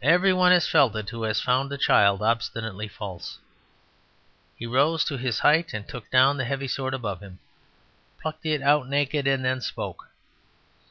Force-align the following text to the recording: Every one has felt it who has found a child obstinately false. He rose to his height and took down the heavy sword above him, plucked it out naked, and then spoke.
Every 0.00 0.32
one 0.32 0.50
has 0.52 0.66
felt 0.66 0.96
it 0.96 1.10
who 1.10 1.24
has 1.24 1.38
found 1.42 1.70
a 1.70 1.76
child 1.76 2.22
obstinately 2.22 2.88
false. 2.88 3.36
He 4.56 4.64
rose 4.64 5.04
to 5.04 5.18
his 5.18 5.40
height 5.40 5.74
and 5.74 5.86
took 5.86 6.10
down 6.10 6.38
the 6.38 6.46
heavy 6.46 6.68
sword 6.68 6.94
above 6.94 7.20
him, 7.20 7.38
plucked 8.18 8.46
it 8.46 8.62
out 8.62 8.88
naked, 8.88 9.26
and 9.26 9.44
then 9.44 9.60
spoke. 9.60 10.06